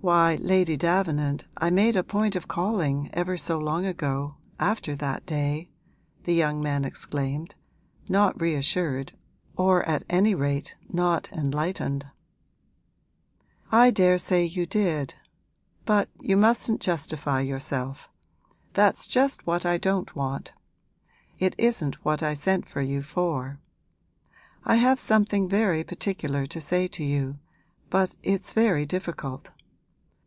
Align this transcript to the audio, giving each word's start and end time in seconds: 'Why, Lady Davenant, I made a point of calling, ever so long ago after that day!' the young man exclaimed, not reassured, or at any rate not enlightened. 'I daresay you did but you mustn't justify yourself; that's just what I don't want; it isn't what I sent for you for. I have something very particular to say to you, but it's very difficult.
'Why, 0.00 0.36
Lady 0.36 0.76
Davenant, 0.76 1.46
I 1.56 1.70
made 1.70 1.96
a 1.96 2.04
point 2.04 2.36
of 2.36 2.46
calling, 2.46 3.10
ever 3.12 3.36
so 3.36 3.58
long 3.58 3.84
ago 3.84 4.36
after 4.60 4.94
that 4.94 5.26
day!' 5.26 5.70
the 6.22 6.32
young 6.32 6.62
man 6.62 6.84
exclaimed, 6.84 7.56
not 8.08 8.40
reassured, 8.40 9.12
or 9.56 9.82
at 9.88 10.04
any 10.08 10.36
rate 10.36 10.76
not 10.88 11.28
enlightened. 11.32 12.06
'I 13.72 13.90
daresay 13.90 14.44
you 14.44 14.66
did 14.66 15.16
but 15.84 16.08
you 16.20 16.36
mustn't 16.36 16.80
justify 16.80 17.40
yourself; 17.40 18.08
that's 18.74 19.04
just 19.08 19.48
what 19.48 19.66
I 19.66 19.78
don't 19.78 20.14
want; 20.14 20.52
it 21.40 21.56
isn't 21.58 22.04
what 22.04 22.22
I 22.22 22.34
sent 22.34 22.68
for 22.68 22.80
you 22.80 23.02
for. 23.02 23.58
I 24.64 24.76
have 24.76 25.00
something 25.00 25.48
very 25.48 25.82
particular 25.82 26.46
to 26.46 26.60
say 26.60 26.86
to 26.86 27.02
you, 27.02 27.40
but 27.90 28.16
it's 28.22 28.52
very 28.52 28.86
difficult. 28.86 29.50